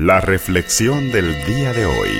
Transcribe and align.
La 0.00 0.20
reflexión 0.20 1.10
del 1.10 1.44
día 1.44 1.72
de 1.72 1.84
hoy. 1.84 2.10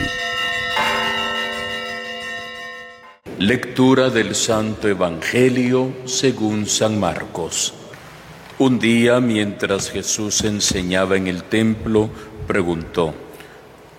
Lectura 3.38 4.10
del 4.10 4.34
Santo 4.34 4.88
Evangelio 4.88 5.92
según 6.04 6.67
San 6.67 6.99
Marcos. 6.99 7.75
Un 8.59 8.80
día, 8.80 9.20
mientras 9.20 9.93
Jesús 9.93 10.43
enseñaba 10.43 11.16
en 11.16 11.29
el 11.29 11.45
templo, 11.45 12.11
preguntó, 12.48 13.14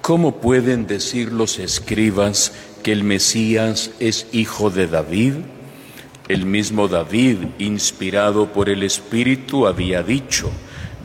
¿cómo 0.02 0.42
pueden 0.42 0.86
decir 0.86 1.32
los 1.32 1.58
escribas 1.58 2.52
que 2.84 2.92
el 2.92 3.06
Mesías 3.06 3.92
es 4.02 4.28
hijo 4.34 4.72
de 4.72 4.88
David? 4.88 5.36
El 6.28 6.46
mismo 6.46 6.90
David, 6.90 7.38
inspirado 7.60 8.52
por 8.52 8.68
el 8.68 8.84
Espíritu, 8.84 9.68
había 9.68 10.04
dicho, 10.04 10.52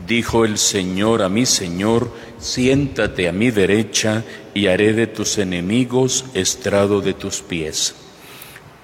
dijo 0.09 0.45
el 0.45 0.59
Señor 0.59 1.23
a 1.23 1.29
mi 1.29 1.47
Señor, 1.47 2.11
siéntate 2.45 3.27
a 3.27 3.33
mi 3.33 3.51
derecha 3.51 4.23
y 4.53 4.67
haré 4.67 4.93
de 4.93 5.07
tus 5.07 5.39
enemigos 5.39 6.27
estrado 6.35 7.01
de 7.01 7.15
tus 7.15 7.41
pies. 7.41 7.95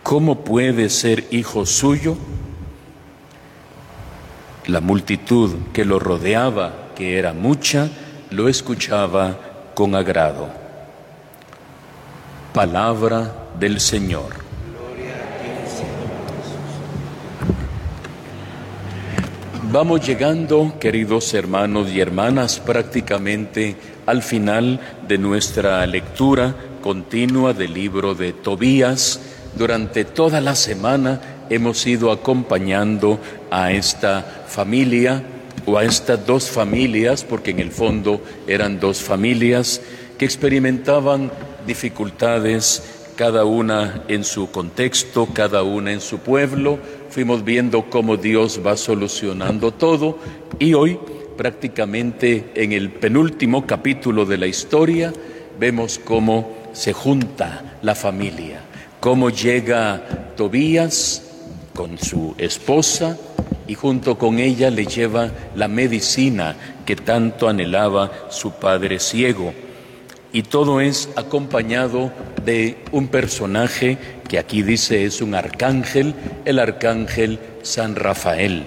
¿Cómo 0.03 0.45
puede 0.45 0.89
ser 0.89 1.27
hijo 1.30 1.67
suyo? 1.67 2.17
La 4.67 4.81
multitud 4.81 5.57
que 5.75 5.84
lo 5.84 5.98
rodeaba, 5.98 6.89
que 6.97 7.19
era 7.19 7.34
mucha, 7.34 7.91
lo 8.31 8.48
escuchaba 8.48 9.39
con 9.75 9.95
agrado. 9.95 10.48
Palabra 12.55 13.51
del 13.59 13.79
Señor. 13.79 14.50
Vamos 19.73 20.05
llegando, 20.05 20.74
queridos 20.80 21.33
hermanos 21.33 21.92
y 21.92 22.01
hermanas, 22.01 22.59
prácticamente 22.59 23.77
al 24.05 24.20
final 24.20 24.80
de 25.06 25.16
nuestra 25.16 25.87
lectura 25.87 26.56
continua 26.83 27.52
del 27.52 27.75
libro 27.75 28.17
de 28.17 28.33
Tobías. 28.33 29.20
Durante 29.56 30.05
toda 30.05 30.41
la 30.41 30.56
semana 30.56 31.20
hemos 31.50 31.86
ido 31.86 32.11
acompañando 32.11 33.20
a 33.53 33.70
esta 33.70 34.45
familia 34.48 35.22
o 35.67 35.78
a 35.78 35.84
estas 35.84 36.27
dos 36.27 36.50
familias, 36.50 37.23
porque 37.23 37.52
en 37.52 37.61
el 37.61 37.70
fondo 37.70 38.20
eran 38.48 38.80
dos 38.80 39.00
familias 39.00 39.80
que 40.19 40.25
experimentaban 40.25 41.30
dificultades, 41.64 43.00
cada 43.21 43.45
una 43.45 44.05
en 44.09 44.25
su 44.25 44.51
contexto, 44.51 45.29
cada 45.35 45.63
una 45.63 45.93
en 45.93 46.01
su 46.01 46.21
pueblo, 46.21 46.79
fuimos 47.11 47.45
viendo 47.45 47.91
cómo 47.91 48.17
Dios 48.17 48.63
va 48.67 48.79
solucionando 48.79 49.73
todo 49.73 50.17
y 50.59 50.73
hoy 50.73 50.99
prácticamente 51.37 52.51
en 52.55 52.73
el 52.73 52.89
penúltimo 52.91 53.67
capítulo 53.67 54.25
de 54.25 54.39
la 54.39 54.47
historia 54.47 55.13
vemos 55.59 56.01
cómo 56.03 56.57
se 56.73 56.95
junta 56.95 57.77
la 57.83 57.95
familia, 57.95 58.63
cómo 59.01 59.29
llega 59.29 60.33
Tobías 60.35 61.23
con 61.75 61.98
su 61.98 62.35
esposa 62.39 63.19
y 63.69 63.75
junto 63.75 64.17
con 64.17 64.39
ella 64.39 64.71
le 64.71 64.87
lleva 64.87 65.31
la 65.55 65.69
medicina 65.69 66.57
que 66.87 66.97
tanto 66.97 67.51
anhelaba 67.51 68.11
su 68.31 68.53
padre 68.53 68.98
ciego. 68.98 69.53
Y 70.33 70.45
todo 70.45 70.81
es 70.81 71.11
acompañado 71.17 72.13
de 72.44 72.77
un 72.92 73.08
personaje 73.08 73.98
que 74.28 74.38
aquí 74.38 74.62
dice 74.62 75.05
es 75.05 75.20
un 75.20 75.34
arcángel, 75.34 76.14
el 76.44 76.58
arcángel 76.58 77.38
San 77.62 77.96
Rafael. 77.96 78.64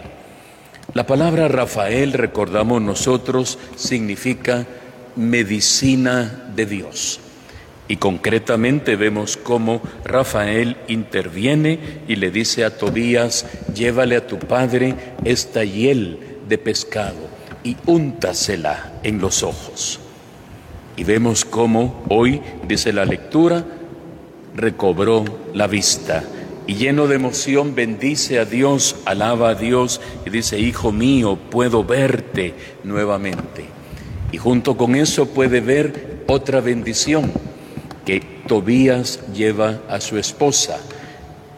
La 0.94 1.08
palabra 1.08 1.48
Rafael, 1.48 2.14
recordamos 2.14 2.82
nosotros, 2.82 3.58
significa 3.76 4.66
medicina 5.16 6.52
de 6.56 6.66
Dios. 6.66 7.20
Y 7.88 7.98
concretamente 7.98 8.96
vemos 8.96 9.38
cómo 9.38 9.82
Rafael 10.04 10.78
interviene 10.88 12.02
y 12.08 12.16
le 12.16 12.32
dice 12.32 12.64
a 12.64 12.78
Tobías, 12.78 13.46
llévale 13.74 14.16
a 14.16 14.28
tu 14.28 14.40
padre 14.40 14.96
esta 15.26 15.64
hiel 15.64 16.40
de 16.48 16.58
pescado 16.58 17.28
y 17.64 17.76
úntasela 17.86 18.94
en 19.04 19.20
los 19.20 19.44
ojos. 19.44 20.00
Y 20.96 21.04
vemos 21.04 21.46
cómo 21.46 22.04
hoy, 22.10 22.42
dice 22.68 22.94
la 22.94 23.06
lectura, 23.06 23.66
recobró 24.56 25.26
la 25.54 25.68
vista 25.68 26.24
y 26.66 26.76
lleno 26.76 27.08
de 27.08 27.16
emoción 27.16 27.76
bendice 27.76 28.40
a 28.40 28.46
Dios, 28.46 28.96
alaba 29.06 29.50
a 29.50 29.56
Dios 29.56 30.00
y 30.26 30.30
dice, 30.30 30.60
Hijo 30.60 30.92
mío, 30.92 31.38
puedo 31.50 31.84
verte 31.84 32.54
nuevamente. 32.84 33.66
Y 34.32 34.38
junto 34.38 34.78
con 34.78 34.96
eso 34.96 35.28
puede 35.28 35.60
ver 35.60 36.24
otra 36.28 36.62
bendición 36.62 37.32
que 38.06 38.22
Tobías 38.48 39.20
lleva 39.34 39.82
a 39.90 40.00
su 40.00 40.18
esposa. 40.18 40.80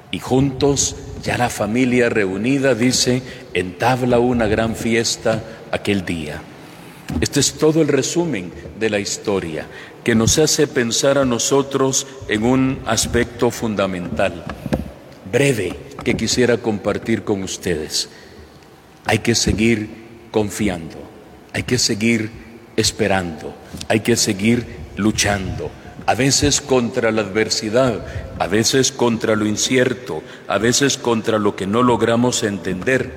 Y 0.10 0.20
juntos, 0.20 0.96
ya 1.24 1.38
la 1.38 1.50
familia 1.50 2.10
reunida, 2.10 2.74
dice, 2.74 3.22
entabla 3.54 4.20
una 4.20 4.48
gran 4.48 4.76
fiesta 4.76 5.44
aquel 5.72 6.04
día. 6.04 6.42
Este 7.26 7.40
es 7.40 7.54
todo 7.54 7.82
el 7.82 7.88
resumen 7.88 8.52
de 8.80 8.88
la 8.88 9.00
historia 9.00 9.66
que 10.04 10.14
nos 10.14 10.38
hace 10.38 10.68
pensar 10.68 11.18
a 11.18 11.26
nosotros 11.26 12.06
en 12.28 12.44
un 12.44 12.78
aspecto 12.86 13.50
fundamental, 13.50 14.44
breve, 15.32 15.76
que 16.04 16.14
quisiera 16.14 16.60
compartir 16.60 17.24
con 17.24 17.42
ustedes. 17.42 18.10
Hay 19.06 19.20
que 19.20 19.34
seguir 19.34 19.90
confiando, 20.30 20.98
hay 21.52 21.64
que 21.64 21.80
seguir 21.80 22.30
esperando, 22.78 23.56
hay 23.88 24.02
que 24.02 24.18
seguir 24.18 24.64
luchando, 24.96 25.72
a 26.06 26.14
veces 26.14 26.62
contra 26.62 27.12
la 27.12 27.22
adversidad, 27.22 28.06
a 28.38 28.46
veces 28.46 28.92
contra 28.92 29.36
lo 29.36 29.48
incierto, 29.48 30.22
a 30.48 30.60
veces 30.60 31.00
contra 31.00 31.40
lo 31.40 31.56
que 31.56 31.66
no 31.66 31.82
logramos 31.82 32.44
entender. 32.44 33.12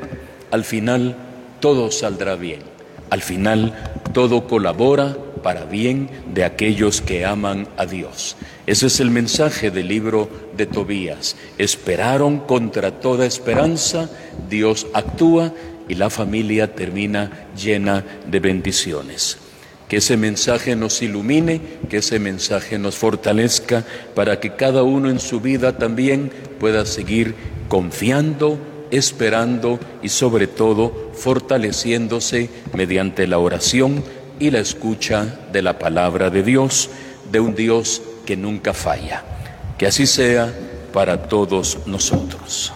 Al 0.51 0.65
final 0.65 1.15
todo 1.61 1.91
saldrá 1.91 2.37
bien. 2.37 2.68
Al 3.11 3.23
final, 3.23 3.75
todo 4.13 4.47
colabora 4.47 5.17
para 5.43 5.65
bien 5.65 6.11
de 6.35 6.45
aquellos 6.45 7.01
que 7.01 7.25
aman 7.25 7.69
a 7.77 7.87
Dios. 7.87 8.37
Ese 8.67 8.89
es 8.89 9.01
el 9.01 9.11
mensaje 9.11 9.71
del 9.71 9.89
libro 9.89 10.29
de 10.57 10.67
Tobías. 10.67 11.37
Esperaron 11.57 12.41
contra 12.41 13.01
toda 13.01 13.27
esperanza, 13.27 14.11
Dios 14.49 14.87
actúa 14.93 15.53
y 15.89 15.95
la 15.95 16.11
familia 16.11 16.75
termina 16.75 17.49
llena 17.57 18.05
de 18.27 18.41
bendiciones. 18.41 19.39
Que 19.89 19.99
ese 19.99 20.19
mensaje 20.19 20.77
nos 20.77 21.01
ilumine, 21.01 21.63
que 21.89 21.99
ese 21.99 22.19
mensaje 22.19 22.79
nos 22.79 22.97
fortalezca 22.97 23.85
para 24.15 24.39
que 24.39 24.55
cada 24.55 24.83
uno 24.83 25.09
en 25.09 25.19
su 25.19 25.41
vida 25.41 25.79
también 25.79 26.31
pueda 26.61 26.85
seguir 26.85 27.35
confiando, 27.69 28.59
esperando 28.91 29.79
y 30.03 30.09
sobre 30.09 30.47
todo 30.47 31.11
fortaleciéndose 31.15 32.51
mediante 32.75 33.27
la 33.27 33.39
oración 33.39 34.05
y 34.39 34.51
la 34.51 34.61
escucha 34.61 35.39
de 35.53 35.63
la 35.63 35.79
palabra 35.79 36.31
de 36.31 36.43
Dios, 36.43 36.91
de 37.31 37.41
un 37.41 37.55
Dios 37.55 38.03
que 38.25 38.37
nunca 38.37 38.73
falla. 38.73 39.25
Que 39.77 39.87
así 39.87 40.07
sea 40.07 40.53
para 40.93 41.29
todos 41.29 41.79
nosotros. 41.87 42.73